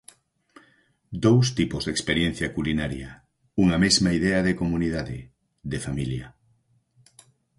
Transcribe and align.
Dous 1.25 1.47
tipos 1.59 1.83
de 1.85 1.91
experiencia 1.95 2.47
culinaria, 2.55 3.11
unha 3.63 3.77
mesma 3.83 4.09
idea 4.19 4.39
de 4.47 4.57
comunidade, 4.61 5.17
de 5.71 5.79
familia. 5.85 6.27